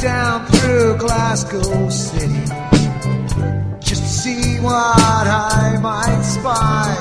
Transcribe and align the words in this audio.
down 0.00 0.46
through 0.46 0.96
Glasgow 0.96 1.88
City 1.88 2.44
just 3.80 4.02
to 4.02 4.08
see 4.08 4.60
what 4.60 4.74
I 5.26 5.78
might 5.82 6.22
spy. 6.22 6.94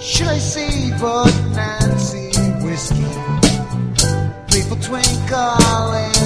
Should 0.00 0.28
I 0.28 0.38
see 0.38 0.90
but 0.98 1.32
Nancy 1.54 2.30
Whiskey? 2.64 3.04
Playful 4.48 4.78
twinkle 4.78 6.21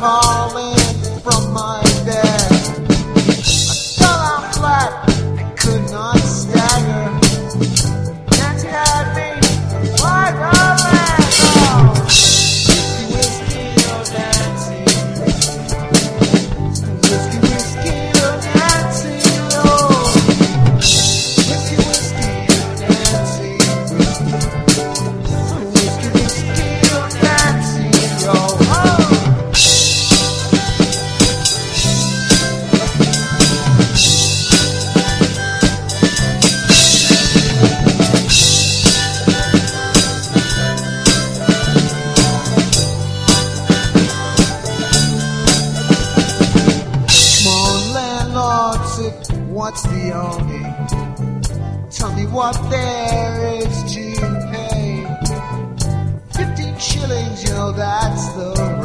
calling 0.00 0.74
from 1.20 1.52
my 1.52 1.89
what's 49.70 49.82
the 49.82 50.10
only? 50.12 50.62
Tell 51.90 52.12
me 52.16 52.26
what 52.26 52.56
there 52.70 53.54
is 53.54 53.76
to 53.94 54.04
pay. 54.50 55.06
Fifteen 56.32 56.76
shillings, 56.76 57.44
you 57.44 57.50
know 57.50 57.70
that's 57.70 58.26
the 58.34 58.79